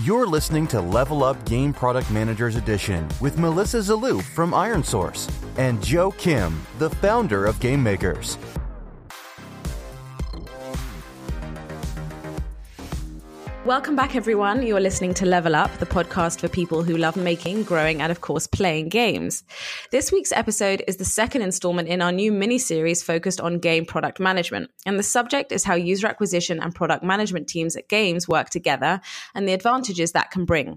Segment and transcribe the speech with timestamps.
[0.00, 5.84] You're listening to Level Up Game Product Managers Edition with Melissa Zalou from ironSource and
[5.84, 7.82] Joe Kim, the founder of Game
[13.72, 14.66] Welcome back, everyone.
[14.66, 18.20] You're listening to Level Up, the podcast for people who love making, growing, and of
[18.20, 19.44] course, playing games.
[19.90, 23.86] This week's episode is the second installment in our new mini series focused on game
[23.86, 24.70] product management.
[24.84, 29.00] And the subject is how user acquisition and product management teams at games work together
[29.34, 30.76] and the advantages that can bring.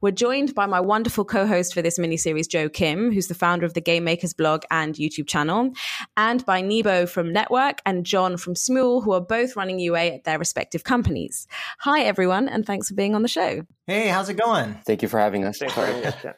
[0.00, 3.66] We're joined by my wonderful co host for this miniseries, Joe Kim, who's the founder
[3.66, 5.72] of the Game Makers blog and YouTube channel,
[6.16, 10.24] and by Nebo from N3TWORK and John from Smule, who are both running UA at
[10.24, 11.46] their respective companies.
[11.80, 13.62] Hi, everyone, and thanks for being on the show.
[13.88, 14.74] Hey, how's it going?
[14.84, 15.62] Thank you for having us.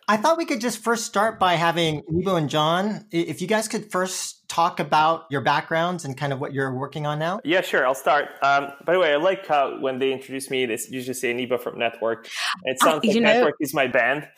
[0.07, 3.07] I thought we could just first start by having Nebo and John.
[3.11, 7.07] If you guys could first talk about your backgrounds and kind of what you're working
[7.07, 7.41] on now?
[7.45, 7.87] Yeah, sure.
[7.87, 8.27] I'll start.
[8.43, 11.57] Um, by the way, I like how when they introduce me, they usually say Nebo
[11.57, 12.29] from N3TWORK.
[12.65, 14.29] It sounds uh, like know, N3TWORK is my band,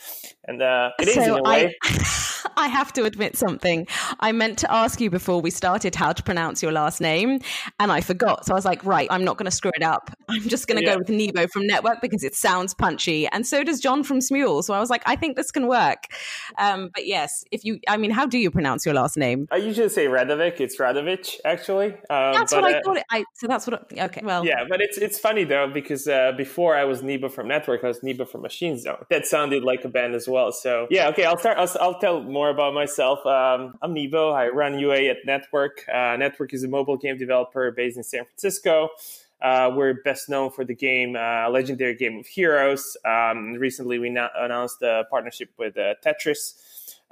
[0.47, 1.75] and uh, it so is in a way.
[1.83, 3.86] I, I have to admit something.
[4.20, 7.41] I meant to ask you before we started how to pronounce your last name,
[7.81, 8.45] and I forgot.
[8.45, 10.11] So I was like, right, I'm not going to screw it up.
[10.29, 10.95] I'm just going to yeah.
[10.95, 13.02] go with Nebo from N3TWORK because it sounds punchy,
[13.33, 14.62] and so does John from Smule.
[14.62, 16.06] So I was like, I think this can work.
[16.58, 19.48] Um, but yes, if you, I mean, how do you pronounce your last name?
[19.50, 20.61] I usually say Radovic.
[20.61, 21.92] It's Radovic, actually.
[22.11, 22.97] Um, that's but, what I uh, thought.
[22.98, 23.92] It, I, so that's what.
[23.92, 24.45] okay, well.
[24.45, 27.89] Yeah, but it's it's funny though because uh, before I was Nebo from N3TWORK, I
[27.89, 29.05] was Nebo from Machine Zone.
[29.11, 30.53] That sounded like a band as well.
[30.53, 31.25] So yeah, okay.
[31.25, 31.58] I'll start.
[31.58, 33.25] I'll, I'll tell more about myself.
[33.27, 34.30] Um, I'm Nebo.
[34.30, 35.89] I run UA at N3TWORK.
[35.89, 38.91] Uh, N3TWORK is a mobile game developer based in San Francisco.
[39.43, 42.97] Uh, we're best known for the game uh, Legendary Game of Heroes.
[43.05, 46.55] Um, recently, we na- announced a partnership with uh, Tetris.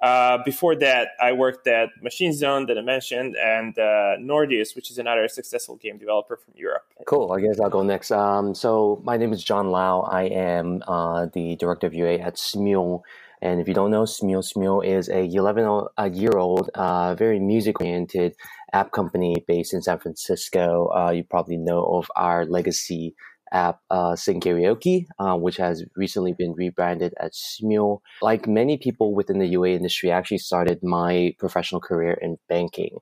[0.00, 4.90] Uh, before that, I worked at Machine Zone that I mentioned, and uh, Nordeus, which
[4.90, 6.84] is another successful game developer from Europe.
[7.04, 7.32] Cool.
[7.32, 8.12] I guess I'll go next.
[8.12, 10.02] Um, so my name is John Lau.
[10.02, 13.02] I am uh, the director of UA at Smule.
[13.42, 17.80] And if you don't know, Smule, Smule is a 11 a year old, very music
[17.80, 18.36] oriented
[18.72, 20.90] app company based in San Francisco.
[20.94, 23.14] Uh, you probably know of our legacy
[23.52, 28.00] app uh, Sing Karaoke, uh, which has recently been rebranded as Smule.
[28.22, 32.98] Like many people within the UA industry, I actually started my professional career in banking.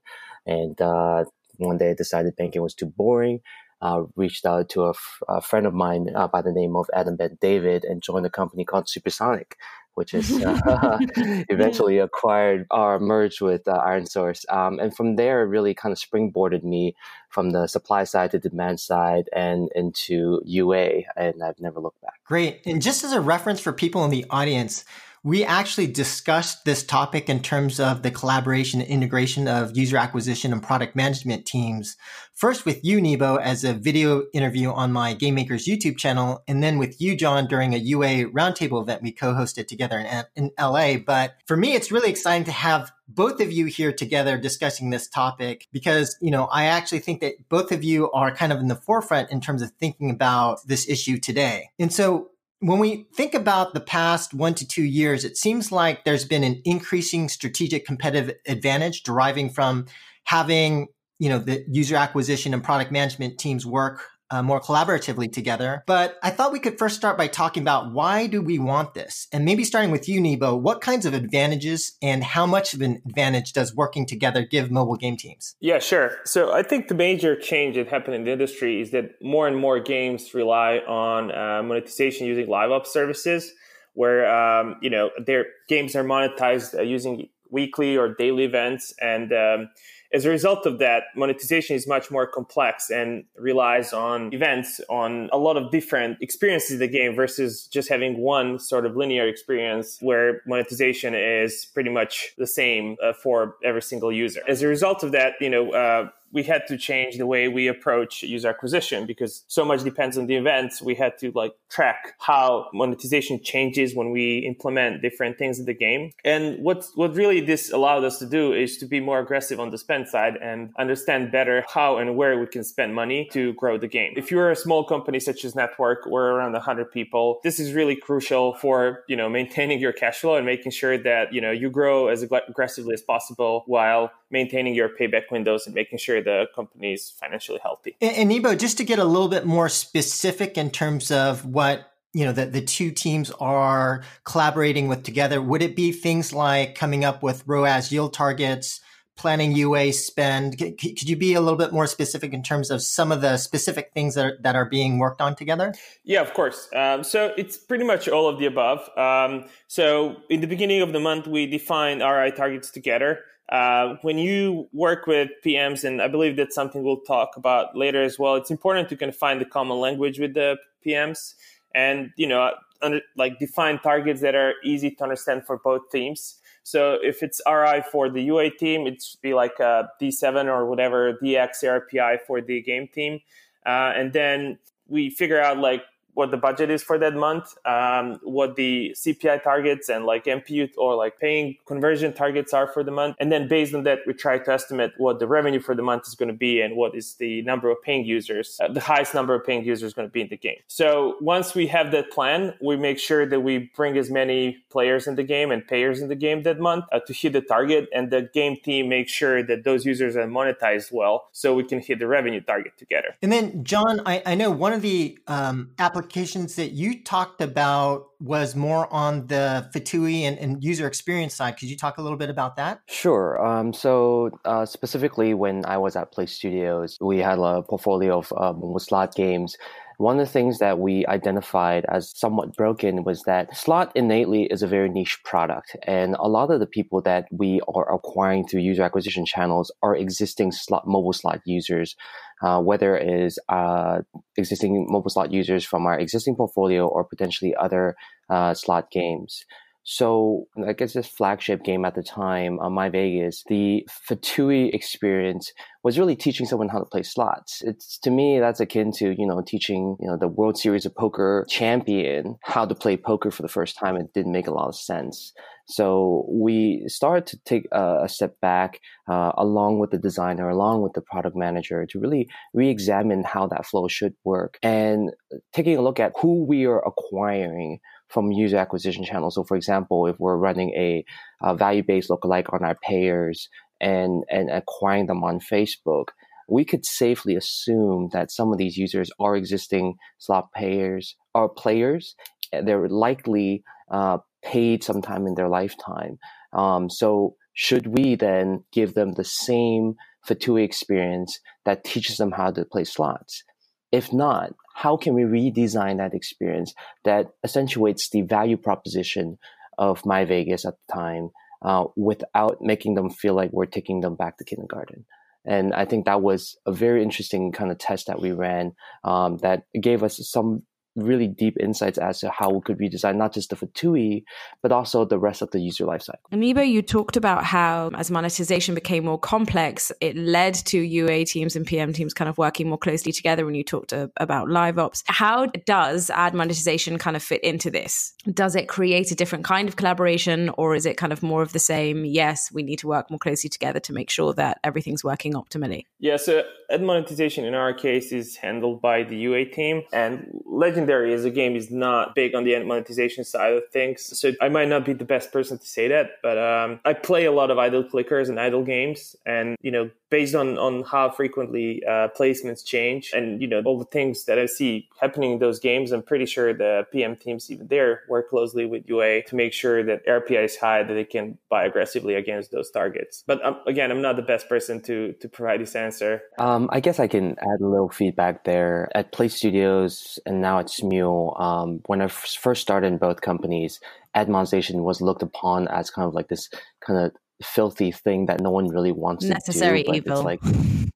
[0.46, 1.24] And uh,
[1.58, 3.40] one day I decided banking was too boring.
[3.80, 6.90] Uh, reached out to a, f- a friend of mine uh, by the name of
[6.92, 9.56] Adam Ben David and joined a company called Supersonic,
[9.98, 10.98] which is uh,
[11.48, 14.48] eventually acquired or merged with uh, ironSource.
[14.48, 16.94] Um, and from there, it really kind of springboarded me
[17.30, 22.20] from the supply side to demand side and into UA, and I've never looked back.
[22.24, 22.60] Great.
[22.64, 24.84] And just as a reference for people in the audience,
[25.24, 30.52] we actually discussed this topic in terms of the collaboration and integration of user acquisition
[30.52, 31.96] and product management teams.
[32.34, 36.62] First with you, Nebo, as a video interview on my Game Makers YouTube channel, and
[36.62, 40.98] then with you, John, during a UA roundtable event we co-hosted together in, in LA.
[40.98, 45.08] But for me, it's really exciting to have both of you here together discussing this
[45.08, 48.68] topic because, you know, I actually think that both of you are kind of in
[48.68, 51.70] the forefront in terms of thinking about this issue today.
[51.78, 56.04] And so when we think about the past one to two years, it seems like
[56.04, 59.86] there's been an increasing strategic competitive advantage deriving from
[60.24, 60.88] having,
[61.18, 65.82] you know, the user acquisition and product management teams work uh, more collaboratively together.
[65.86, 69.26] But I thought we could first start by talking about why do we want this?
[69.32, 73.02] And maybe starting with you, Nebo, what kinds of advantages and how much of an
[73.06, 75.56] advantage does working together give mobile game teams?
[75.60, 76.18] Yeah, sure.
[76.24, 79.56] So I think the major change that happened in the industry is that more and
[79.56, 83.52] more games rely on uh, monetization using live ops services
[83.94, 89.32] where, um, you know, their games are monetized uh, using weekly or daily events and
[89.32, 89.70] um,
[90.12, 95.28] as a result of that, monetization is much more complex and relies on events, on
[95.32, 99.28] a lot of different experiences in the game versus just having one sort of linear
[99.28, 104.40] experience where monetization is pretty much the same uh, for every single user.
[104.48, 107.68] As a result of that, you know, uh, we had to change the way we
[107.68, 110.82] approach user acquisition because so much depends on the events.
[110.82, 115.74] We had to like track how monetization changes when we implement different things in the
[115.74, 116.12] game.
[116.24, 119.70] And what what really this allowed us to do is to be more aggressive on
[119.70, 123.78] the spend side and understand better how and where we can spend money to grow
[123.78, 124.14] the game.
[124.16, 127.40] If you're a small company such as N3TWORK, we're around 100 people.
[127.42, 131.32] This is really crucial for, you know, maintaining your cash flow and making sure that,
[131.32, 135.98] you know, you grow as aggressively as possible while maintaining your payback windows and making
[135.98, 137.96] sure the company is financially healthy.
[138.00, 141.92] And, and Nebo, just to get a little bit more specific in terms of what
[142.14, 146.74] you know that the two teams are collaborating with together, would it be things like
[146.74, 148.80] coming up with ROAS yield targets?
[149.18, 150.56] planning UA spend.
[150.56, 153.90] Could you be a little bit more specific in terms of some of the specific
[153.92, 155.74] things that are, that are being worked on together?
[156.04, 156.68] Yeah, of course.
[156.74, 158.88] Um, so it's pretty much all of the above.
[158.96, 163.24] Um, so in the beginning of the month, we define ROI targets together.
[163.48, 168.02] Uh, when you work with PMs, and I believe that's something we'll talk about later
[168.02, 171.34] as well, it's important to kind of find the common language with the PMs
[171.74, 172.50] and, you know,
[172.82, 176.36] under, like define targets that are easy to understand for both teams.
[176.62, 181.14] So if it's RI for the UA team, it's be like a D7 or whatever
[181.22, 183.20] DX ARPI for the game team.
[183.64, 185.82] Uh, and then we figure out like
[186.18, 190.68] what the budget is for that month, um, what the CPI targets and like MPU
[190.76, 193.14] or like paying conversion targets are for the month.
[193.20, 196.08] And then based on that, we try to estimate what the revenue for the month
[196.08, 199.14] is going to be and what is the number of paying users, uh, the highest
[199.14, 200.56] number of paying users going to be in the game.
[200.66, 205.06] So once we have that plan, we make sure that we bring as many players
[205.06, 207.88] in the game and payers in the game that month uh, to hit the target.
[207.94, 211.78] And the game team makes sure that those users are monetized well so we can
[211.78, 213.14] hit the revenue target together.
[213.22, 217.42] And then, John, I, I know one of the um, applications applications that you talked
[217.42, 221.58] about was more on the FTUE and, and, user experience side.
[221.58, 222.80] Could you talk a little bit about that?
[222.88, 223.44] Sure.
[223.44, 228.32] Um, so uh, specifically, when I was at Play Studios, we had a portfolio of
[228.38, 229.58] um, slot games
[229.98, 234.62] one of the things that we identified as somewhat broken was that slot innately is
[234.62, 235.76] a very niche product.
[235.88, 239.96] And a lot of the people that we are acquiring through user acquisition channels are
[239.96, 241.96] existing slot, mobile slot users,
[242.42, 244.02] uh, whether it is uh,
[244.36, 247.96] existing mobile slot users from our existing portfolio or potentially other
[248.30, 249.44] uh, slot games.
[249.90, 255.50] So I guess this flagship game at the time, uh, My Vegas, the FTUE experience
[255.82, 257.62] was really teaching someone how to play slots.
[257.62, 260.94] It's to me that's akin to you know teaching you know the World Series of
[260.94, 263.96] Poker champion how to play poker for the first time.
[263.96, 265.32] It didn't make a lot of sense.
[265.64, 270.82] So we started to take a, a step back, uh, along with the designer, along
[270.82, 275.12] with the product manager, to really re-examine how that flow should work, and
[275.54, 279.34] taking a look at who we are acquiring from user acquisition channels.
[279.34, 281.04] So, for example, if we're running a,
[281.42, 283.48] a value-based lookalike on our payers
[283.80, 286.08] and and acquiring them on Facebook,
[286.48, 292.14] we could safely assume that some of these users are existing slot payers or players.
[292.50, 296.18] They're likely uh, paid sometime in their lifetime.
[296.52, 299.94] Um, so, should we then give them the same
[300.28, 303.42] FTUE experience that teaches them how to play slots?
[303.90, 306.72] If not, how can we redesign that experience
[307.04, 309.36] that accentuates the value proposition
[309.76, 311.30] of My Vegas at the time
[311.62, 315.04] uh, without making them feel like we're taking them back to kindergarten?
[315.44, 319.38] And I think that was a very interesting kind of test that we ran um,
[319.38, 320.62] that gave us some
[321.02, 324.22] really deep insights as to how we could redesign not just the FTUE,
[324.62, 326.16] but also the rest of the user lifecycle.
[326.32, 331.56] Nebo, you talked about how as monetization became more complex, it led to UA teams
[331.56, 334.78] and PM teams kind of working more closely together when you talked to, about live
[334.78, 335.02] ops.
[335.06, 338.14] How does ad monetization kind of fit into this?
[338.32, 341.52] Does it create a different kind of collaboration or is it kind of more of
[341.52, 342.04] the same?
[342.04, 345.84] Yes, we need to work more closely together to make sure that everything's working optimally.
[345.98, 350.87] Yeah, so ad monetization in our case is handled by the UA team and Legend
[350.88, 354.18] Legendary as a game is not big on the monetization side of things.
[354.18, 357.26] So I might not be the best person to say that, but um, I play
[357.26, 359.14] a lot of idle clickers and idle games.
[359.26, 363.78] And, you know, based on, on how frequently uh, placements change and, you know, all
[363.78, 367.50] the things that I see happening in those games, I'm pretty sure the PM teams
[367.50, 371.04] even there work closely with UA to make sure that RPI is high, that they
[371.04, 373.24] can buy aggressively against those targets.
[373.26, 376.22] But um, again, I'm not the best person to, to provide this answer.
[376.38, 378.90] Um, I guess I can add a little feedback there.
[378.94, 383.80] At Play Studios and now at Smule, um, when I first started in both companies,
[384.14, 386.48] ad monetization was looked upon as kind of like this
[386.80, 389.96] kind of filthy thing that no one really wants necessary to do.
[389.96, 390.12] evil.
[390.12, 390.40] It's like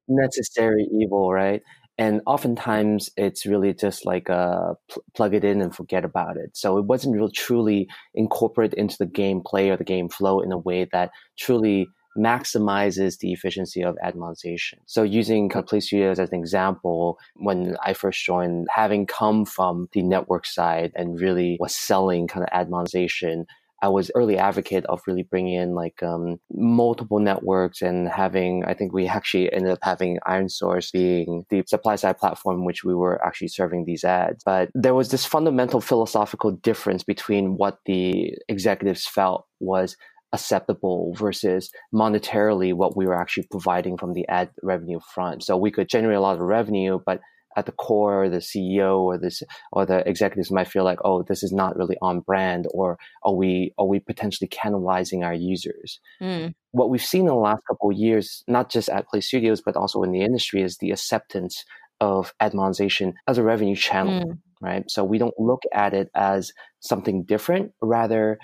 [0.09, 1.63] necessary evil, right?
[1.99, 6.57] And oftentimes it's really just like uh, pl- plug it in and forget about it.
[6.57, 10.59] So it wasn't really truly incorporated into the gameplay or the game flow in a
[10.59, 14.81] way that truly maximizes the efficiency of ad monetization.
[14.87, 20.03] So using Complete Studios as an example, when I first joined, having come from the
[20.03, 23.47] network side and really was selling kind of ad monetization,
[23.83, 28.65] I was early advocate of really bringing in like um, multiple networks and having.
[28.65, 32.95] I think we actually ended up having ironSource being the supply side platform which we
[32.95, 34.43] were actually serving these ads.
[34.45, 39.97] But there was this fundamental philosophical difference between what the executives felt was
[40.33, 45.43] acceptable versus monetarily what we were actually providing from the ad revenue front.
[45.43, 47.21] So we could generate a lot of revenue, but
[47.57, 49.43] at the core, or the CEO or this
[49.73, 53.35] or the executives might feel like, oh, this is not really on brand, or are
[53.35, 56.01] we are we potentially cannibalizing our users?
[56.21, 56.55] Mm.
[56.73, 59.77] What we've seen in the last couple of years, not just at Play Studios but
[59.77, 61.65] also in the industry, is the acceptance
[62.01, 64.23] of ad monetization as a revenue channel.
[64.23, 64.39] Mm.
[64.61, 64.85] Right.
[64.89, 67.73] So we don't look at it as something different.
[67.83, 68.39] Rather,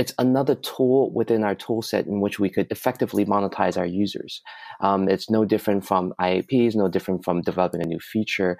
[0.00, 4.40] it's another tool within our tool set in which we could effectively monetize our users.
[4.80, 8.58] Um, it's no different from IAPs, no different from developing a new feature.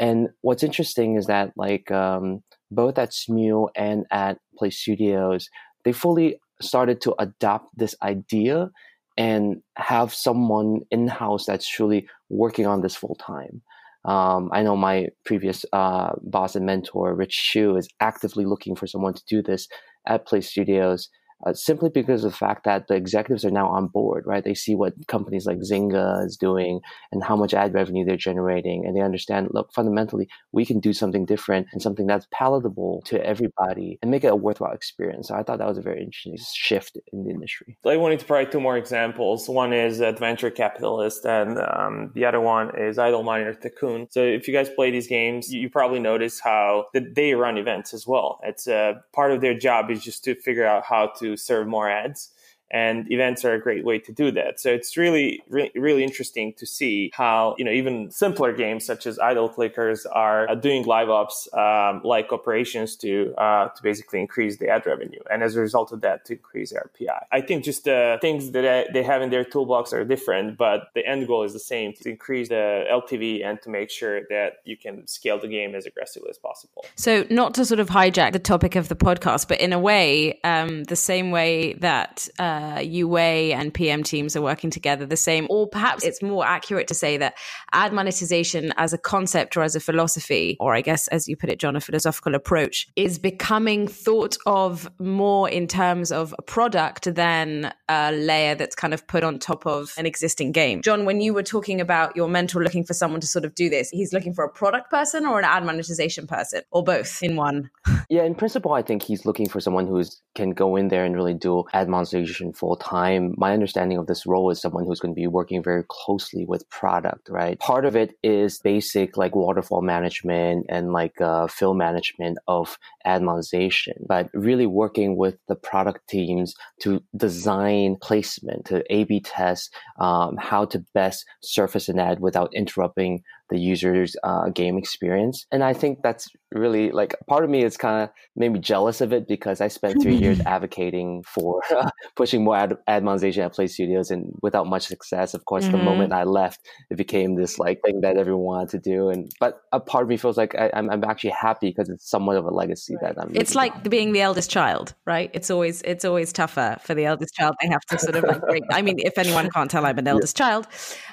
[0.00, 2.42] And what's interesting is that like um,
[2.72, 5.48] both at Smule and at Play Studios,
[5.84, 8.68] they fully started to adopt this idea
[9.16, 13.62] and have someone in house that's truly working on this full time.
[14.04, 18.88] Um, I know my previous uh, boss and mentor, Rich Shu, is actively looking for
[18.88, 19.68] someone to do this
[20.10, 21.08] at Play Studios
[21.46, 24.44] uh, simply because of the fact that the executives are now on board, right?
[24.44, 26.80] They see what companies like Zynga is doing
[27.12, 30.92] and how much ad revenue they're generating, and they understand, look, fundamentally, we can do
[30.92, 35.28] something different and something that's palatable to everybody and make it a worthwhile experience.
[35.28, 37.76] So I thought that was a very interesting shift in the industry.
[37.86, 39.48] I wanted to provide two more examples.
[39.48, 44.08] One is Adventure Capitalist, and um, the other one is Idle Miner Tycoon.
[44.10, 48.06] So if you guys play these games, you probably notice how they run events as
[48.06, 48.40] well.
[48.44, 51.88] It's uh, part of their job is just to figure out how to serve more
[51.88, 52.30] ads
[52.70, 54.60] and events are a great way to do that.
[54.60, 59.06] So it's really, really, really interesting to see how you know even simpler games such
[59.06, 64.20] as idle clickers are uh, doing live ops um, like operations to uh, to basically
[64.20, 67.24] increase the ad revenue, and as a result of that, to increase RPI.
[67.32, 71.04] I think just the things that they have in their toolbox are different, but the
[71.06, 74.76] end goal is the same: to increase the LTV and to make sure that you
[74.76, 76.84] can scale the game as aggressively as possible.
[76.94, 80.38] So, not to sort of hijack the topic of the podcast, but in a way,
[80.44, 82.28] um, the same way that.
[82.38, 86.44] Uh, uh, UA and PM teams are working together the same, or perhaps it's more
[86.46, 87.34] accurate to say that
[87.72, 91.50] ad monetization as a concept or as a philosophy, or I guess as you put
[91.50, 97.14] it, John, a philosophical approach, is becoming thought of more in terms of a product
[97.14, 100.82] than a layer that's kind of put on top of an existing game.
[100.82, 103.70] John, when you were talking about your mentor looking for someone to sort of do
[103.70, 107.36] this, he's looking for a product person or an ad monetization person, or both in
[107.36, 107.70] one.
[108.08, 110.02] Yeah, in principle, I think he's looking for someone who
[110.34, 113.34] can go in there and really do ad monetization full time.
[113.36, 116.68] My understanding of this role is someone who's going to be working very closely with
[116.70, 117.58] product, right?
[117.58, 123.22] Part of it is basic like waterfall management and like uh, fill management of ad
[123.22, 129.74] monetization, but really working with the product teams to design placement, to A B test
[129.98, 135.46] um, how to best surface an ad without interrupting the user's uh, game experience.
[135.52, 139.12] And I think that's really like part of me is kind of maybe jealous of
[139.12, 143.52] it because I spent three years advocating for uh, pushing more ad, ad monetization at
[143.52, 145.34] Play Studios and without much success.
[145.34, 145.76] Of course, mm-hmm.
[145.76, 149.10] the moment I left, it became this like thing that everyone wanted to do.
[149.10, 151.88] And but a part of me feels like I, am I'm, I'm actually happy because
[151.88, 153.14] it's somewhat of a legacy right.
[153.14, 153.34] that I'm.
[153.34, 153.82] It's like on.
[153.82, 155.30] being the eldest child, right?
[155.34, 157.54] It's always it's always tougher for the eldest child.
[157.60, 158.64] They have to sort of like break.
[158.70, 160.46] I mean, if anyone can't tell, I'm an eldest yeah.
[160.46, 160.66] child.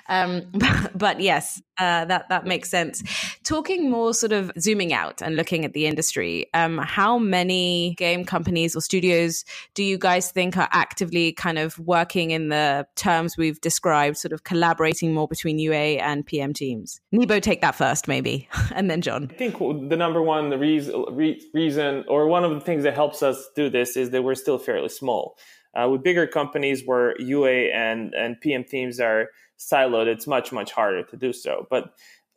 [0.10, 3.03] Um, but, but yes, uh, that that makes sense.
[3.43, 8.25] Talking more sort of zooming out and looking at the industry, um, how many game
[8.25, 13.38] companies or studios do you guys think are actively kind of working in the terms
[13.38, 17.00] we've described, sort of collaborating more between UA and PM teams?
[17.12, 19.27] Nebo, take that first, maybe, and then John.
[19.31, 21.05] I think the number one the reason,
[21.53, 24.57] reason, or one of the things that helps us do this is that we're still
[24.57, 25.38] fairly small.
[25.77, 29.29] Uh, with bigger companies where UA and, and PM teams are
[29.60, 31.67] siloed, it's much, much harder to do so.
[31.69, 31.93] But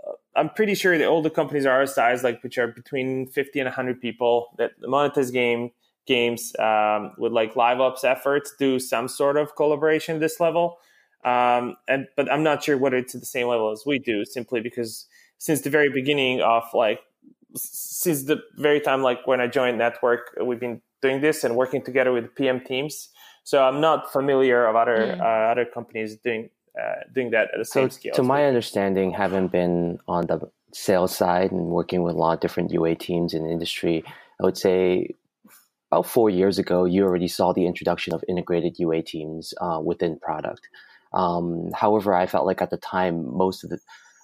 [0.06, 3.26] uh, I'm pretty sure that all the companies are our size, like which are between
[3.28, 5.70] 50 and 100 people, that monetize game
[6.06, 10.78] games um, with like live ops efforts do some sort of collaboration at this level.
[11.24, 14.24] Um, and but I'm not sure whether it's at the same level as we do,
[14.24, 15.06] simply because
[15.38, 17.00] since the very beginning of like
[17.54, 21.82] since the very time like when I joined N3TWORK, we've been doing this and working
[21.82, 23.10] together with PM teams.
[23.44, 25.20] So I'm not familiar of other mm.
[25.20, 28.14] uh, other companies doing uh, doing that at the same so scale.
[28.14, 32.40] To my understanding, having been on the sales side and working with a lot of
[32.40, 34.04] different UA teams in the industry,
[34.40, 35.14] I would say
[35.90, 40.18] about four years ago, you already saw the introduction of integrated UA teams uh, within
[40.20, 40.68] product.
[41.12, 43.80] Um, however, I felt like at the time, most of the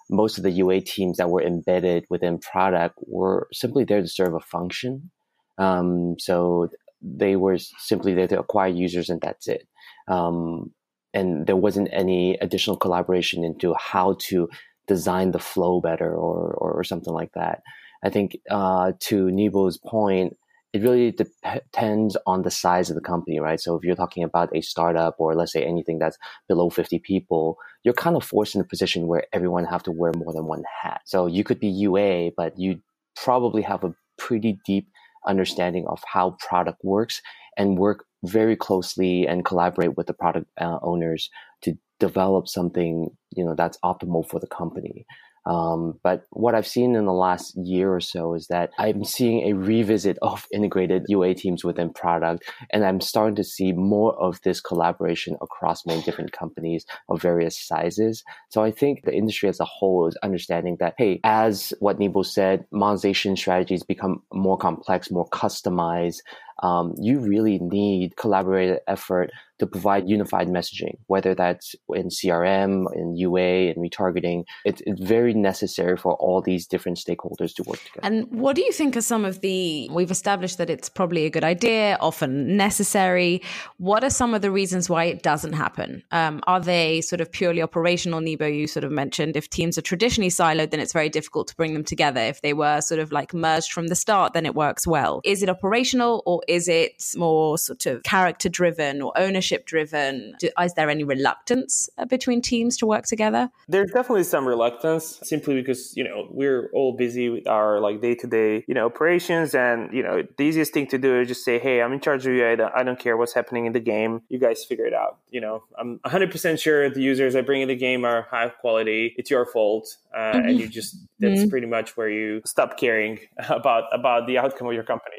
[0.09, 4.35] most of the UA teams that were embedded within product were simply there to serve
[4.35, 5.11] a function.
[5.59, 6.69] Um, so
[7.07, 9.67] they were simply there to acquire users, and that's it.
[10.09, 10.73] Um,
[11.15, 14.49] and there wasn't any additional collaboration into how to
[14.87, 17.63] design the flow better or, or, or something like that.
[18.05, 20.37] I think uh, to Nebo's point,
[20.73, 23.59] it really depends on the size of the company, right?
[23.59, 27.57] So if you're talking about a startup or let's say anything that's below 50 people,
[27.83, 30.65] you're kind of forced in a position where everyone have to wear more than one
[30.83, 31.01] hat.
[31.07, 32.81] So you could be UA, but you
[33.17, 34.89] probably have a pretty deep
[35.27, 37.21] understanding of how product works
[37.57, 41.31] and work very closely and collaborate with the product uh, owners
[41.63, 45.07] to develop something you know that's optimal for the company
[45.47, 49.49] um, but what I've seen in the last year or so is that I'm seeing
[49.49, 54.41] a revisit of integrated UA teams within product, and I'm starting to see more of
[54.43, 58.25] this collaboration across many different companies of various sizes.
[58.51, 62.23] So I think the industry as a whole is understanding that, hey, as what Nebo
[62.23, 66.19] said, monetization strategies become more complex, more customized.
[66.63, 73.17] Um, you really need collaborative effort to provide unified messaging, whether that's in CRM, in
[73.17, 74.45] UA, and retargeting.
[74.65, 78.01] It's, it's very necessary for all these different stakeholders to work together.
[78.03, 81.31] And what do you think are some of the, we've established that it's probably a
[81.31, 83.43] good idea, often necessary.
[83.79, 86.03] What are some of the reasons why it doesn't happen?
[86.11, 88.21] Um, are they sort of purely operational?
[88.21, 91.57] Nebo, you sort of mentioned if teams are traditionally siloed, then it's very difficult to
[91.57, 92.21] bring them together.
[92.21, 95.21] If they were sort of like merged from the start, then it works well.
[95.25, 99.46] Is it operational or is it more sort of character driven or ownership?
[99.47, 100.35] Ownership driven?
[100.63, 103.51] Is there any reluctance uh, between teams to work together?
[103.69, 108.15] There's definitely some reluctance simply because, you know, we're all busy with our like day
[108.17, 109.55] to day, you know, operations.
[109.55, 112.27] And, you know, the easiest thing to do is just say, hey, I'm in charge
[112.27, 112.47] of you.
[112.47, 114.23] I don't, I don't care what's happening in the game.
[114.29, 115.19] You guys figure it out.
[115.31, 119.15] You know, I'm 100% sure the users I bring in the game are high quality.
[119.17, 119.97] It's your fault.
[120.15, 120.49] Uh, mm-hmm.
[120.49, 121.51] And you just, that's mm-hmm.
[121.51, 125.17] pretty much where you stop caring about, about the outcome of your company.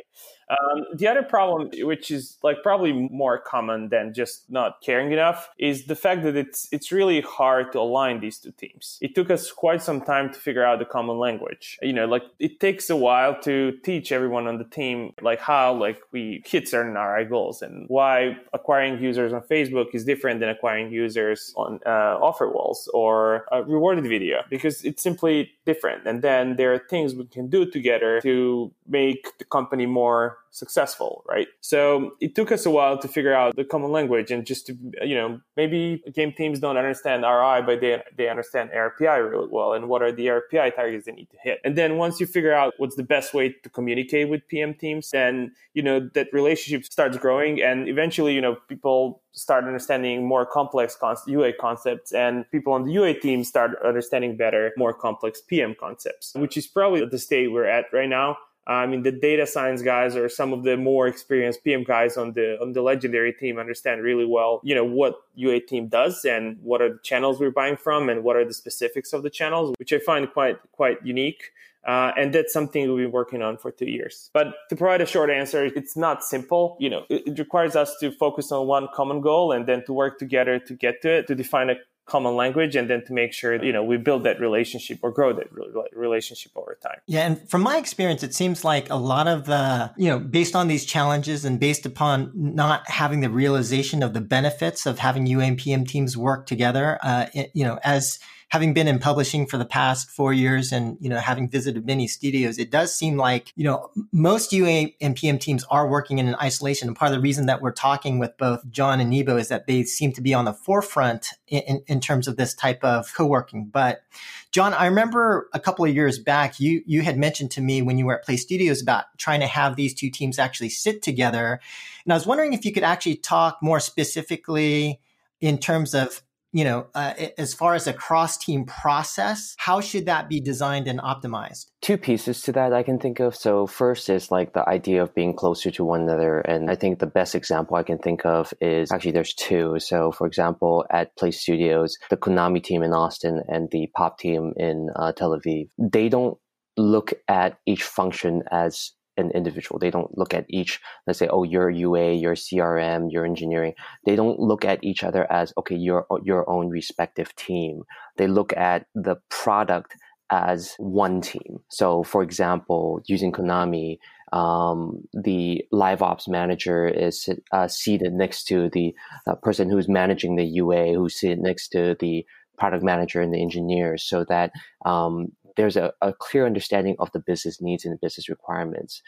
[0.49, 5.49] Um, the other problem, which is like probably more common than just not caring enough,
[5.57, 8.97] is the fact that it's it's really hard to align these two teams.
[9.01, 11.77] It took us quite some time to figure out the common language.
[11.81, 15.73] You know, like it takes a while to teach everyone on the team like how
[15.73, 20.49] like we hit certain ROI goals and why acquiring users on Facebook is different than
[20.49, 26.07] acquiring users on uh, offer walls or rewarded video because it's simply different.
[26.07, 31.23] And then there are things we can do together to make the company more successful,
[31.27, 31.47] right?
[31.61, 34.77] So it took us a while to figure out the common language and just to,
[35.03, 39.73] you know, maybe game teams don't understand RI, but they, they understand RPI really well
[39.73, 41.59] and what are the RPI targets they need to hit.
[41.63, 45.11] And then once you figure out what's the best way to communicate with PM teams,
[45.11, 50.45] then, you know, that relationship starts growing and eventually, you know, people start understanding more
[50.45, 50.97] complex
[51.27, 56.33] UA concepts and people on the UA team start understanding better more complex PM concepts,
[56.35, 58.35] which is probably the state we're at right now.
[58.67, 62.33] I mean, the data science guys or some of the more experienced PM guys on
[62.33, 66.57] the on the legendary team understand really well, you know, what UA team does and
[66.61, 69.73] what are the channels we're buying from and what are the specifics of the channels,
[69.79, 71.51] which I find quite quite unique.
[71.87, 74.29] Uh, and that's something we've been working on for two years.
[74.33, 76.75] But to provide a short answer, it's not simple.
[76.81, 79.93] You know, it, it requires us to focus on one common goal and then to
[79.93, 81.75] work together to get to it, to define a
[82.07, 85.33] common language and then to make sure you know we build that relationship or grow
[85.33, 85.47] that
[85.93, 86.99] relationship over time.
[87.05, 90.55] Yeah and from my experience it seems like a lot of the you know based
[90.55, 95.27] on these challenges and based upon not having the realization of the benefits of having
[95.27, 99.45] ua and pm teams work together uh, it, you know as having been in publishing
[99.45, 103.17] for the past four years and, you know, having visited many studios, it does seem
[103.17, 106.87] like, you know, most UA and PM teams are working in an isolation.
[106.87, 109.67] And part of the reason that we're talking with both John and Nebo is that
[109.67, 113.13] they seem to be on the forefront in, in, in terms of this type of
[113.13, 113.65] co-working.
[113.65, 114.03] But
[114.51, 117.97] John, I remember a couple of years back, you, you had mentioned to me when
[117.97, 121.59] you were at Play Studios about trying to have these two teams actually sit together.
[122.05, 125.01] And I was wondering if you could actually talk more specifically
[125.41, 126.23] in terms of
[126.57, 130.87] you know, uh, as far as a cross team process, how should that be designed
[130.87, 131.67] and optimized?
[131.83, 133.35] Two pieces to that I can think of.
[133.35, 136.39] So, first is like the idea of being closer to one another.
[136.39, 139.77] And I think the best example I can think of is actually there's two.
[139.77, 144.53] So, for example, at Play Studios, the Konami team in Austin and the Pop team
[144.57, 146.39] in uh, Tel Aviv, they don't
[146.75, 149.79] look at each function as an individual.
[149.79, 153.73] They don't look at each, let's say, oh, you're UA, you're CRM, you're engineering.
[154.05, 157.83] They don't look at each other as, okay, your, your own respective team.
[158.17, 159.95] They look at the product
[160.29, 161.59] as one team.
[161.69, 163.97] So, for example, using Konami,
[164.33, 168.93] um, the live ops manager is uh, seated next to the
[169.25, 172.25] uh, person who's managing the UA, who's seated next to the
[172.57, 174.51] product manager and the engineers, so that
[174.85, 179.01] um, there's a, a clear understanding of the business needs and the business requirements.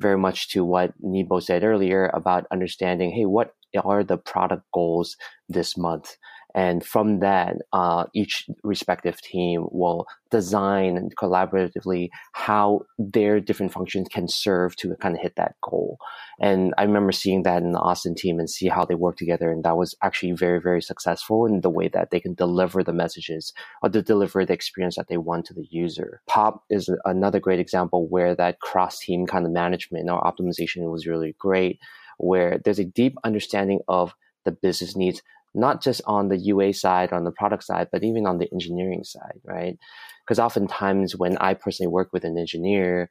[0.00, 3.52] Very much to what Nebo said earlier about understanding, hey, what
[3.84, 5.16] are the product goals
[5.48, 6.16] this month?
[6.54, 14.28] And from that, uh, each respective team will design collaboratively how their different functions can
[14.28, 15.98] serve to kind of hit that goal.
[16.40, 19.50] And I remember seeing that in the Austin team and see how they work together.
[19.50, 22.92] And that was actually very, very successful in the way that they can deliver the
[22.92, 26.22] messages or to deliver the experience that they want to the user.
[26.26, 31.06] Pop is another great example where that cross team kind of management or optimization was
[31.06, 31.78] really great,
[32.18, 35.22] where there's a deep understanding of the business needs
[35.54, 39.04] not just on the UA side, on the product side, but even on the engineering
[39.04, 39.78] side, right?
[40.24, 43.08] Because oftentimes when I personally work with an engineer,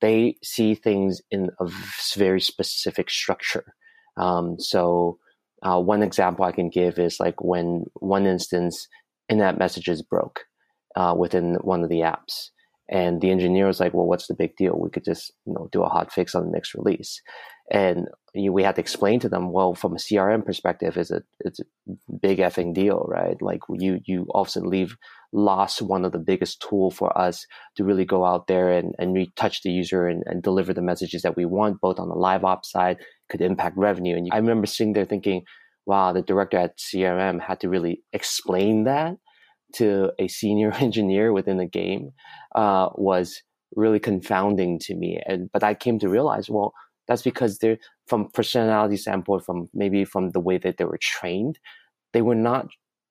[0.00, 1.68] they see things in a
[2.16, 3.74] very specific structure.
[4.16, 5.18] Um, so
[5.62, 8.88] uh, one example I can give is like when one instance
[9.28, 10.40] in-app messages broke
[10.96, 12.50] uh, within one of the apps.
[12.92, 14.78] And the engineer was like, well, what's the big deal?
[14.78, 17.22] We could just, you know, do a hot fix on the next release.
[17.70, 21.60] And we had to explain to them, well, from a CRM perspective, is it it's
[21.60, 21.64] a
[22.20, 23.40] big effing deal, right?
[23.40, 24.94] Like you you often leave
[25.32, 29.14] lost one of the biggest tool for us to really go out there and, and
[29.14, 32.44] retouch the user and, and deliver the messages that we want, both on the live
[32.44, 32.98] ops side,
[33.30, 34.16] could impact revenue.
[34.16, 35.44] And I remember sitting there thinking,
[35.86, 39.16] wow, the director at CRM had to really explain that
[39.74, 42.12] to a senior engineer within the game
[42.54, 43.42] uh, was
[43.74, 45.20] really confounding to me.
[45.26, 46.72] And but I came to realize, well,
[47.08, 51.58] that's because they're from personality standpoint, from maybe from the way that they were trained,
[52.12, 52.68] they were not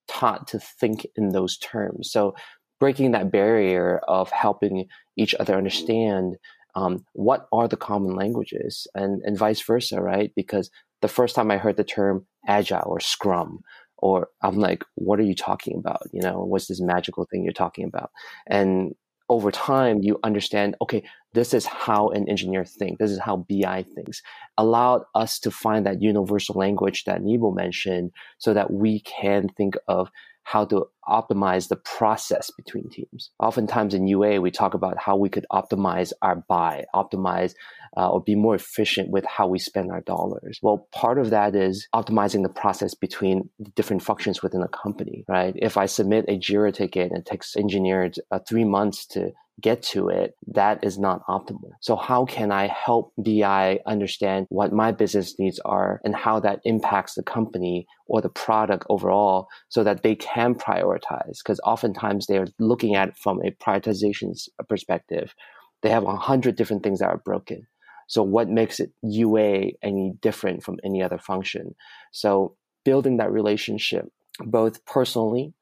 [0.07, 2.11] taught to think in those terms.
[2.11, 2.35] So
[2.79, 6.35] breaking that barrier of helping each other understand
[6.75, 10.31] um, what are the common languages and, and vice versa, right?
[10.35, 10.71] Because
[11.01, 13.59] the first time I heard the term agile or scrum,
[14.01, 16.01] or I'm like, what are you talking about?
[16.11, 18.11] You know, what's this magical thing you're talking about?
[18.47, 18.95] And
[19.31, 21.01] over time you understand okay
[21.33, 24.21] this is how an engineer thinks this is how bi thinks
[24.57, 29.75] allowed us to find that universal language that Nebo mentioned so that we can think
[29.87, 30.11] of
[30.43, 33.31] how to optimize the process between teams.
[33.39, 37.53] Oftentimes in UA, we talk about how we could optimize our buy, optimize
[37.97, 40.59] uh, or be more efficient with how we spend our dollars.
[40.61, 45.25] Well, part of that is optimizing the process between the different functions within a company,
[45.27, 45.53] right?
[45.57, 49.81] If I submit a Jira ticket and it takes engineers uh, three months to get
[49.83, 51.71] to it, that is not optimal.
[51.81, 56.59] So how can I help BI understand what my business needs are and how that
[56.65, 61.37] impacts the company or the product overall so that they can prioritize?
[61.43, 65.33] Because oftentimes they're looking at it from a prioritization perspective.
[65.81, 67.67] They have a hundred different things that are broken.
[68.07, 71.75] So what makes it UA any different from any other function?
[72.11, 74.05] So building that relationship
[74.39, 75.53] both personally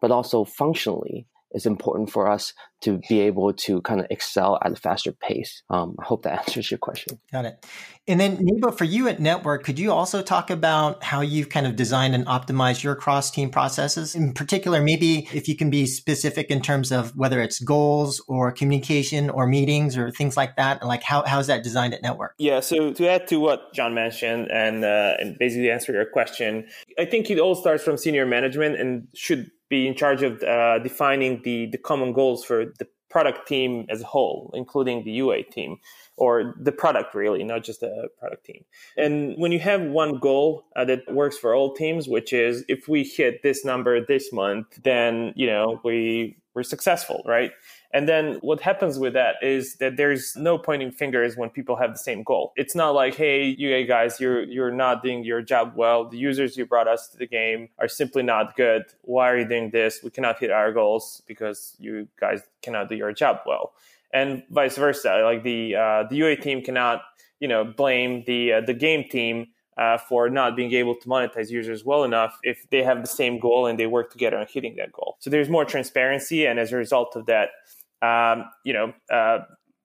[0.00, 4.72] but also functionally is important for us to be able to kind of excel at
[4.72, 5.62] a faster pace.
[5.70, 7.18] Um, I hope that answers your question.
[7.32, 7.66] Got it.
[8.06, 11.66] And then, Nebo, for you at N3TWORK, could you also talk about how you've kind
[11.66, 14.14] of designed and optimized your cross team processes?
[14.14, 18.50] In particular, maybe if you can be specific in terms of whether it's goals or
[18.50, 22.30] communication or meetings or things like that, like how, how's that designed at N3TWORK?
[22.38, 22.60] Yeah.
[22.60, 26.66] So to add to what John mentioned and, uh, and basically answer your question,
[26.98, 30.78] I think it all starts from senior management and should be in charge of uh,
[30.78, 35.44] defining the, the common goals for the product team as a whole, including the UA
[35.44, 35.78] team
[36.16, 38.64] or the product really, not just the product team.
[38.96, 42.88] And when you have one goal uh, that works for all teams, which is if
[42.88, 47.52] we hit this number this month, then, you know, we we're successful, right?
[47.92, 51.92] And then what happens with that is that there's no pointing fingers when people have
[51.92, 52.52] the same goal.
[52.56, 56.06] It's not like, hey, you guys, you're you're not doing your job well.
[56.06, 58.84] The users you brought us to the game are simply not good.
[59.02, 60.00] Why are you doing this?
[60.04, 63.72] We cannot hit our goals because you guys cannot do your job well.
[64.12, 65.22] And vice versa.
[65.24, 67.02] Like the uh, the UA team cannot,
[67.40, 69.46] you know, blame the uh, the game team
[69.78, 73.38] uh, for not being able to monetize users well enough if they have the same
[73.38, 75.16] goal and they work together on hitting that goal.
[75.20, 77.50] So there's more transparency, and as a result of that,
[78.02, 79.40] um, you know, uh,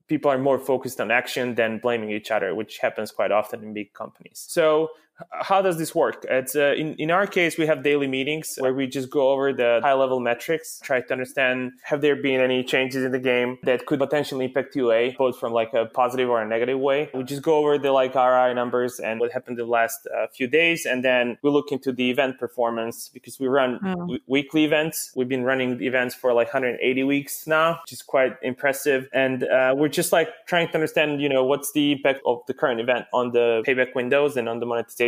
[0.08, 3.74] people are more focused on action than blaming each other, which happens quite often in
[3.74, 4.46] big companies.
[4.48, 4.90] So
[5.32, 6.26] how does this work?
[6.30, 9.54] It's uh, in in our case, we have daily meetings where we just go over
[9.54, 13.60] the high level metrics, try to understand have there been any changes in the game
[13.64, 17.10] that could potentially impact UA, both from like a positive or a negative way.
[17.14, 20.48] We just go over the like RI numbers and what happened the last uh, few
[20.48, 23.96] days, and then we look into the event performance because we run oh.
[23.96, 25.12] w- weekly events.
[25.16, 29.76] We've been running events for like 180 weeks now, which is quite impressive, and uh,
[29.78, 33.06] we're just like trying to understand, you know, what's the impact of the current event
[33.14, 35.03] on the payback windows and on the monetization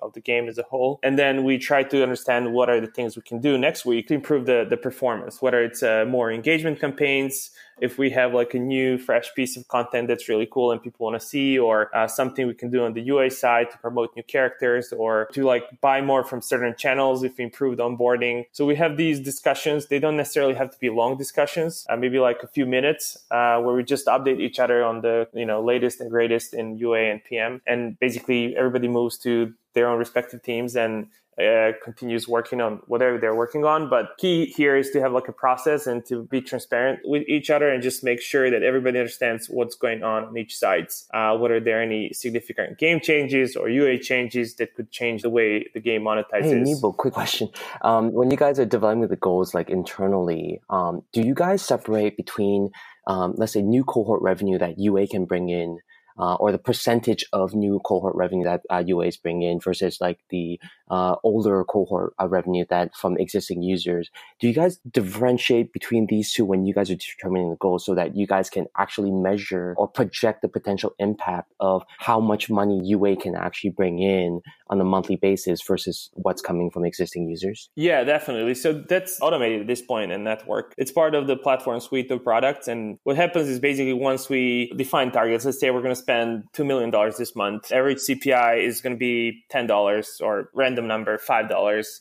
[0.00, 0.98] of the game as a whole.
[1.02, 4.08] And then we try to understand what are the things we can do next week
[4.08, 8.54] to improve the, the performance, whether it's uh, more engagement campaigns, if we have like
[8.54, 11.94] a new fresh piece of content that's really cool and people want to see or
[11.96, 15.44] uh, something we can do on the ua side to promote new characters or to
[15.44, 18.44] like buy more from certain channels if we improved onboarding.
[18.52, 19.86] So we have these discussions.
[19.86, 23.60] They don't necessarily have to be long discussions uh, maybe like a few minutes uh,
[23.60, 26.98] where we just update each other on the you know latest and greatest in ua
[26.98, 32.60] and pm and basically everybody moves to their own respective teams and uh, continues working
[32.60, 33.88] on whatever they're working on.
[33.88, 37.48] But key here is to have like a process and to be transparent with each
[37.48, 41.06] other and just make sure that everybody understands what's going on on each sides.
[41.14, 45.30] Uh, whether there are any significant game changes or UA changes that could change the
[45.30, 46.66] way the game monetizes.
[46.66, 47.48] Hey, Nebo, quick question.
[47.82, 52.16] Um, when you guys are developing the goals like internally, um, do you guys separate
[52.16, 52.70] between,
[53.06, 55.78] um, let's say, new cohort revenue that UA can bring in
[56.18, 60.18] uh, or the percentage of new cohort revenue that uh, UAs bring in versus like
[60.30, 64.10] the uh, older cohort uh, revenue that from existing users.
[64.40, 67.94] Do you guys differentiate between these two when you guys are determining the goals so
[67.94, 72.80] that you guys can actually measure or project the potential impact of how much money
[72.82, 77.70] UA can actually bring in on a monthly basis versus what's coming from existing users?
[77.76, 78.54] Yeah, definitely.
[78.54, 80.72] So that's automated at this point in N3TWORK.
[80.76, 82.68] It's part of the platform suite of products.
[82.68, 86.44] And what happens is basically once we define targets, let's say we're going to spend
[86.54, 91.50] $2 million this month, average CPI is going to be $10 or random number, $5.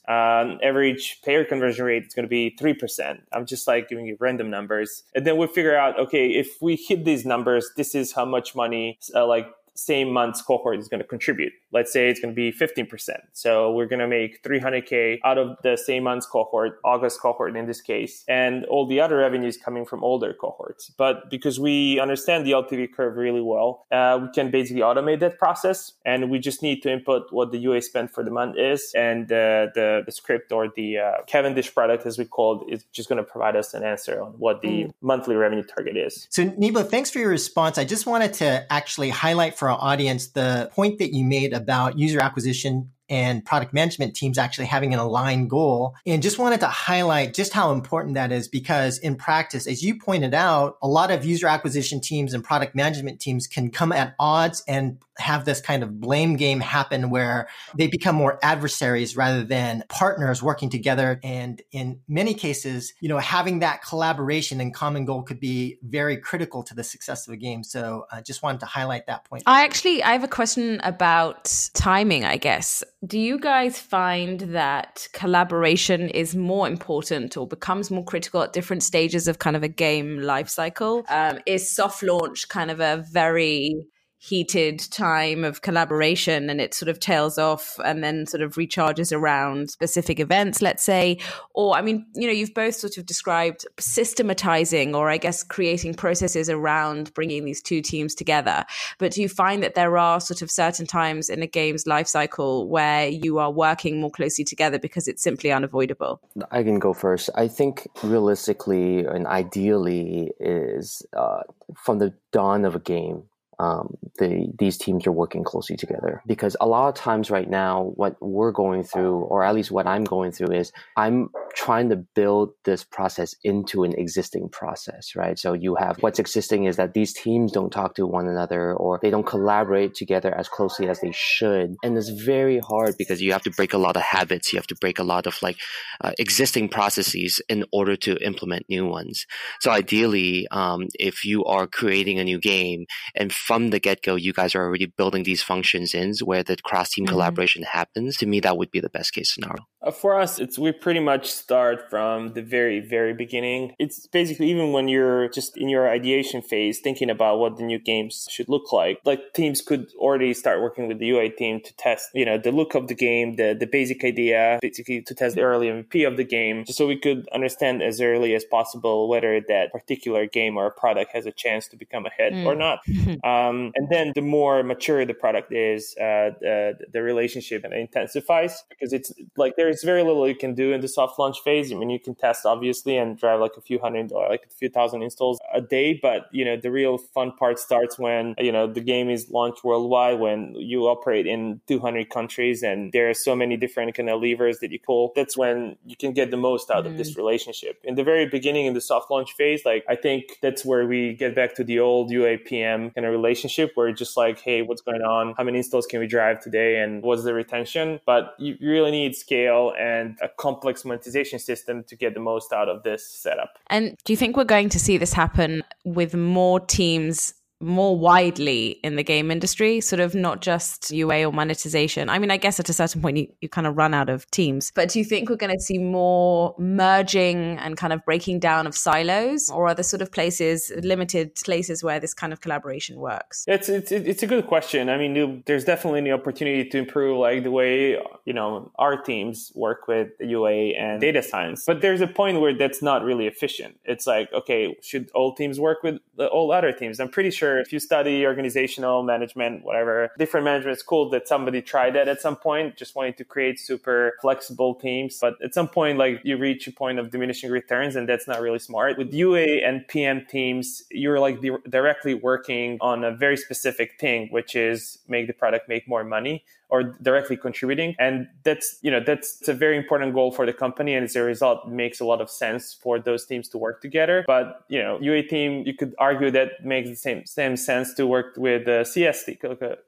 [0.08, 3.20] Um, average payer conversion rate is going to be 3%.
[3.32, 5.04] I'm just like giving you random numbers.
[5.16, 8.56] And then we figure out, okay, if we hit these numbers, this is how much
[8.56, 11.54] money uh, like same month's cohort is going to contribute.
[11.72, 13.10] Let's say it's going to be 15%.
[13.34, 17.68] So we're going to make 300K out of the same month's cohort, August cohort in
[17.68, 20.90] this case, and all the other revenues coming from older cohorts.
[20.90, 25.38] But because we understand the LTV curve really well, uh, we can basically automate that
[25.38, 25.94] process.
[26.06, 28.92] And we just need to input what the UA spend for the month is.
[28.96, 33.10] And uh, the, the script or the uh, Cavendish product, as we called, is just
[33.10, 34.92] going to provide us an answer on what the mm.
[35.02, 36.28] monthly revenue target is.
[36.32, 37.78] So, Nebo, thanks for your response.
[37.78, 41.98] I just wanted to actually highlight for our audience the point that you made about
[41.98, 45.96] user acquisition and product management teams actually having an aligned goal.
[46.06, 49.98] And just wanted to highlight just how important that is because in practice, as you
[49.98, 54.16] pointed out, a lot of user acquisition teams and product management teams can come at
[54.20, 59.44] odds and have this kind of blame game happen where they become more adversaries rather
[59.44, 61.20] than partners working together.
[61.24, 66.18] And in many cases, you know, having that collaboration and common goal could be very
[66.18, 67.64] critical to the success of a game.
[67.64, 69.44] So I uh, just wanted to highlight that point.
[69.46, 75.08] I actually, I have a question about timing, I guess do you guys find that
[75.14, 79.68] collaboration is more important or becomes more critical at different stages of kind of a
[79.68, 81.06] game life cycle?
[81.10, 83.76] Um, is soft launch kind of a very
[84.20, 89.16] heated time of collaboration and it sort of tails off and then sort of recharges
[89.16, 91.20] around specific events, let's say.
[91.54, 95.94] Or, I mean, you know, you've both sort of described systematizing or I guess creating
[95.94, 98.66] processes around bringing these two teams together.
[98.98, 102.08] But do you find that there are sort of certain times in a game's life
[102.08, 106.22] cycle where you are working more closely together because it's simply unavoidable?
[106.50, 107.30] I can go first.
[107.36, 111.42] I think realistically and ideally is uh,
[111.76, 113.24] from the dawn of a game
[113.60, 116.22] um, the these teams are working closely together.
[116.26, 119.88] Because a lot of times right now what we're going through or at least what
[119.88, 125.38] i'm going through is i'm trying to build this process into an existing process right?
[125.38, 129.00] So you have what's existing is that these teams don't talk to one another or
[129.02, 131.76] they don't collaborate together as closely as they should.
[131.84, 134.52] And it's very hard because you have to break a lot of habits.
[134.52, 135.58] You have to break a lot of like
[136.02, 139.26] uh, existing processes in order to implement new ones.
[139.62, 144.16] So ideally um, if you are creating a new game and from the get go,
[144.16, 147.14] you guys are already building these functions in where the cross team mm-hmm.
[147.14, 148.18] collaboration happens.
[148.18, 149.66] To me, that would be the best case scenario.
[149.82, 153.74] Uh, for us, it's we pretty much start from the very, very beginning.
[153.78, 157.78] It's basically even when you're just in your ideation phase, thinking about what the new
[157.78, 159.00] games should look like.
[159.06, 162.52] Like teams could already start working with the UI team to test, you know, the
[162.52, 166.18] look of the game, the the basic idea, basically to test the early MVP of
[166.18, 170.72] the game, so we could understand as early as possible whether that particular game or
[170.72, 172.46] product has a chance to become a hit mm.
[172.46, 172.80] or not.
[173.24, 178.94] Um, and then the more mature the product is, uh, the, the relationship intensifies because
[178.94, 181.72] it's like there's very little you can do in the soft launch phase.
[181.72, 184.54] I mean, you can test obviously and drive like a few hundred or like a
[184.54, 188.52] few thousand installs a day, but you know the real fun part starts when you
[188.52, 193.14] know the game is launched worldwide, when you operate in 200 countries, and there are
[193.14, 195.12] so many different kind of levers that you pull.
[195.16, 196.88] That's when you can get the most out mm.
[196.88, 197.18] of this mm.
[197.18, 197.80] relationship.
[197.84, 201.14] In the very beginning, in the soft launch phase, like I think that's where we
[201.14, 204.62] get back to the old UAPM kind of relationship relationship where it's just like, hey,
[204.62, 205.34] what's going on?
[205.38, 206.82] How many installs can we drive today?
[206.82, 208.00] And what's the retention?
[208.06, 212.70] But you really need scale and a complex monetization system to get the most out
[212.70, 213.58] of this setup.
[213.68, 218.80] And do you think we're going to see this happen with more teams more widely
[218.84, 222.10] in the game industry, sort of not just UA or monetization.
[222.10, 224.30] I mean, I guess at a certain point you, you kind of run out of
[224.32, 224.72] teams.
[224.76, 228.68] But do you think we're going to see more merging and kind of breaking down
[228.68, 232.98] of silos, or are there sort of places, limited places where this kind of collaboration
[232.98, 233.44] works?
[233.48, 234.90] It's it's it's a good question.
[234.90, 239.52] I mean, there's definitely an opportunity to improve like the way you know our teams
[239.56, 241.64] work with UA and data science.
[241.66, 243.80] But there's a point where that's not really efficient.
[243.86, 247.00] It's like, okay, should all teams work with all other teams?
[247.00, 251.62] I'm pretty sure sure if you study organizational management, whatever, different management schools that somebody
[251.62, 255.18] tried that at some point, just wanting to create super flexible teams.
[255.20, 258.42] But at some point, like you reach a point of diminishing returns and that's not
[258.42, 258.98] really smart.
[258.98, 264.28] With UA and PM teams, you're like di- directly working on a very specific thing,
[264.30, 267.96] which is make the product make more money or directly contributing.
[268.00, 270.94] And that's, you know, that's a very important goal for the company.
[270.94, 274.24] And as a result, makes a lot of sense for those teams to work together.
[274.28, 278.06] But, you know, UA team, you could argue that makes the same, same sense to
[278.06, 279.30] work with the CS,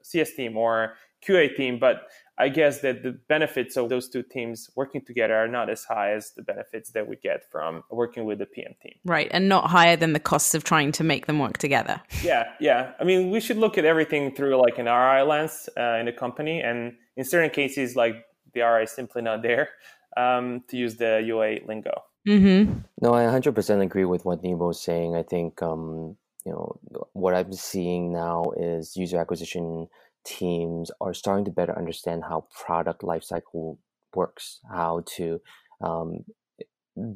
[0.02, 0.94] CS team or
[1.26, 1.78] QA team.
[1.78, 2.06] But
[2.40, 6.12] I guess that the benefits of those two teams working together are not as high
[6.12, 8.94] as the benefits that we get from working with the PM team.
[9.04, 9.28] Right.
[9.30, 12.00] And not higher than the costs of trying to make them work together.
[12.22, 12.52] Yeah.
[12.60, 12.92] Yeah.
[13.00, 16.12] I mean, we should look at everything through like an RI lens uh, in a
[16.12, 16.60] company.
[16.60, 19.70] And in certain cases, like the RI is simply not there
[20.16, 22.02] um, to use the UA lingo.
[22.28, 22.80] Mm-hmm.
[23.00, 25.16] No, I 100% agree with what Nebo is saying.
[25.16, 26.76] I think, um, you know,
[27.14, 29.88] what I'm seeing now is user acquisition
[30.24, 33.78] teams are starting to better understand how product lifecycle
[34.14, 35.40] works, how to
[35.82, 36.24] um,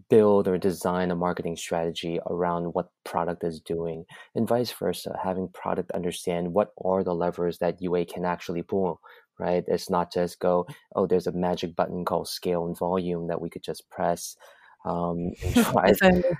[0.08, 5.18] build or design a marketing strategy around what product is doing, and vice versa.
[5.22, 9.00] Having product understand what are the levers that UA can actually pull.
[9.36, 10.64] Right, it's not just go.
[10.94, 14.36] Oh, there's a magic button called scale and volume that we could just press
[14.84, 15.32] um,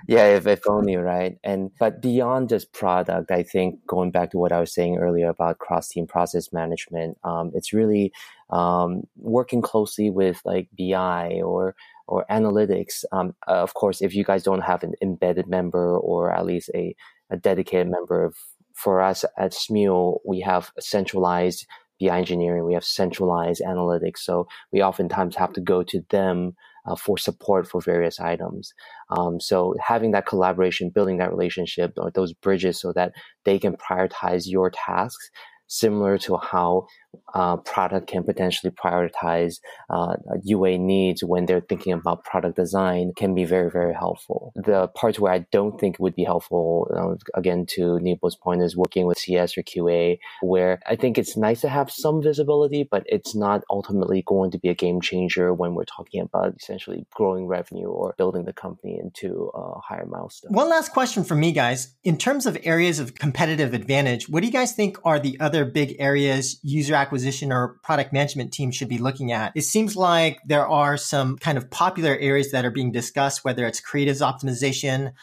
[0.07, 1.37] yeah, if, if only, right?
[1.43, 5.29] And but beyond just product, I think going back to what I was saying earlier
[5.29, 8.13] about cross team process management, um, it's really
[8.51, 11.75] um, working closely with like BI or
[12.07, 13.03] or analytics.
[13.11, 16.95] Um, of course, if you guys don't have an embedded member or at least a,
[17.31, 18.35] a dedicated member of,
[18.73, 21.65] for us at Smule, we have centralized
[21.99, 24.19] BI engineering, we have centralized analytics.
[24.19, 28.73] So we oftentimes have to go to them uh, for support for various items.
[29.09, 33.75] Um, so having that collaboration, building that relationship, or those bridges, so that they can
[33.77, 35.29] prioritize your tasks,
[35.67, 36.85] similar to how
[37.33, 43.33] uh, product can potentially prioritize uh, UA needs when they're thinking about product design can
[43.33, 44.51] be very, very helpful.
[44.55, 48.75] The parts where I don't think would be helpful, uh, again, to Nebo's point, is
[48.75, 53.03] working with CS or QA, where I think it's nice to have some visibility, but
[53.07, 57.47] it's not ultimately going to be a game changer when we're talking about essentially growing
[57.47, 60.53] revenue or building the company into a higher milestone.
[60.53, 61.95] One last question for me, guys.
[62.03, 65.65] In terms of areas of competitive advantage, what do you guys think are the other
[65.65, 69.51] big areas user acquisition or product management team should be looking at.
[69.55, 73.65] It seems like there are some kind of popular areas that are being discussed, whether
[73.67, 75.13] it's creatives optimization,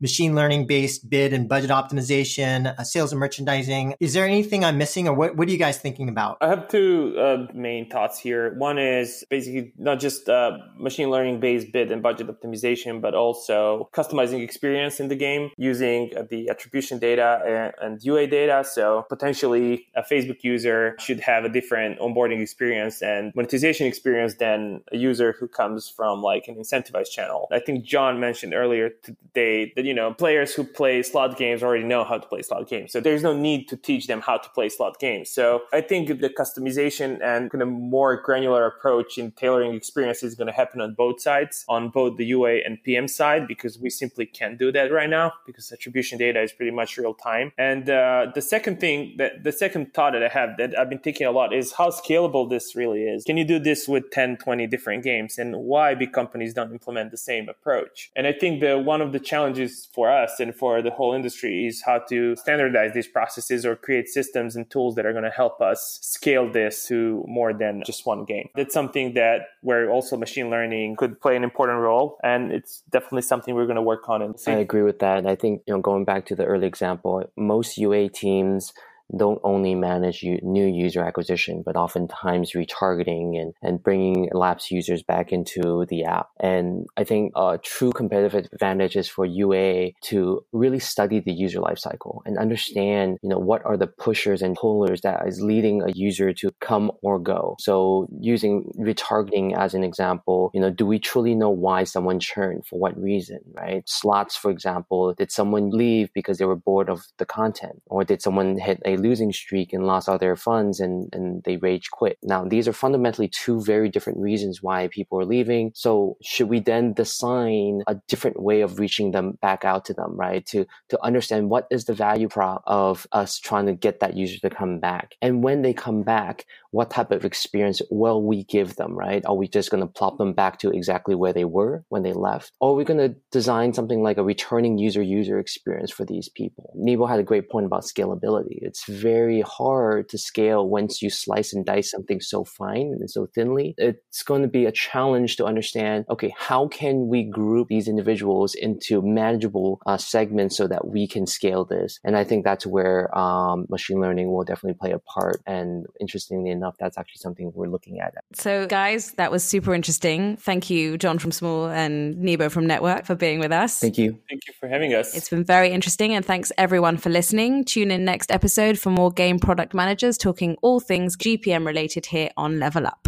[0.00, 3.94] machine learning based bid and budget optimization, uh, sales and merchandising.
[4.00, 6.38] Is there anything I'm missing or what, what are you guys thinking about?
[6.40, 8.54] I have two uh, main thoughts here.
[8.54, 13.88] One is basically not just uh, machine learning based bid and budget optimization, but also
[13.92, 18.64] customizing experience in the game using the attribution data and, and UA data.
[18.64, 24.82] So potentially a Facebook user should have a different onboarding experience and monetization experience than
[24.92, 27.48] a user who comes from like an incentivized channel.
[27.52, 31.82] I think John mentioned earlier today that you know, players who play slot games already
[31.82, 32.92] know how to play slot games.
[32.92, 35.28] So there's no need to teach them how to play slot games.
[35.30, 40.36] So I think the customization and kind of more granular approach in tailoring experience is
[40.36, 43.90] going to happen on both sides, on both the UA and PM side, because we
[43.90, 47.50] simply can't do that right now because attribution data is pretty much real time.
[47.58, 51.00] And uh, the second thing that the second thought that I have that I've been
[51.00, 53.24] thinking a lot is how scalable this really is.
[53.24, 57.10] Can you do this with 10, 20 different games and why big companies don't implement
[57.10, 58.12] the same approach?
[58.14, 61.66] And I think the one of the challenges for us and for the whole industry
[61.66, 65.30] is how to standardize these processes or create systems and tools that are going to
[65.30, 68.48] help us scale this to more than just one game.
[68.54, 72.18] That's something that where also machine learning could play an important role.
[72.22, 74.22] And it's definitely something we're going to work on.
[74.22, 75.26] And I agree with that.
[75.26, 78.72] I think, you know, going back to the early example, most UA teams
[79.16, 85.32] don't only manage new user acquisition, but oftentimes retargeting and, and bringing lapsed users back
[85.32, 86.28] into the app.
[86.40, 91.60] And I think a true competitive advantage is for UA to really study the user
[91.60, 95.90] lifecycle and understand, you know, what are the pushers and pullers that is leading a
[95.92, 97.56] user to come or go.
[97.58, 102.66] So using retargeting as an example, you know, do we truly know why someone churned
[102.66, 103.82] for what reason, right?
[103.88, 108.22] Slots, for example, did someone leave because they were bored of the content or did
[108.22, 112.18] someone hit a losing streak and lost all their funds and, and they rage quit?
[112.22, 115.72] Now, these are fundamentally two very different reasons why people are leaving.
[115.74, 120.16] So should we then design a different way of reaching them back out to them,
[120.16, 120.44] right?
[120.46, 124.38] To, to understand what is the value prop of us trying to get that user
[124.40, 125.16] to come back.
[125.22, 129.24] And when they come back, what type of experience will we give them, right?
[129.26, 132.12] Are we just going to plop them back to exactly where they were when they
[132.12, 132.52] left?
[132.60, 136.28] Or are we going to design something like a returning user user experience for these
[136.28, 136.72] people?
[136.74, 138.58] Nebo had a great point about scalability.
[138.62, 143.26] It's very hard to scale once you slice and dice something so fine and so
[143.34, 143.74] thinly.
[143.76, 148.54] It's going to be a challenge to understand, okay, how can we group these individuals
[148.54, 151.98] into manageable uh, segments so that we can scale this?
[152.04, 155.42] And I think that's where um, machine learning will definitely play a part.
[155.46, 158.14] And interestingly enough, that's actually something we're looking at.
[158.34, 160.36] So, guys, that was super interesting.
[160.36, 163.78] Thank you, John from Smule and Nebo from N3TWORK, for being with us.
[163.78, 164.18] Thank you.
[164.28, 165.16] Thank you for having us.
[165.16, 166.14] It's been very interesting.
[166.14, 167.64] And thanks, everyone, for listening.
[167.64, 172.30] Tune in next episode for more game product managers talking all things GPM related here
[172.36, 173.06] on Level Up.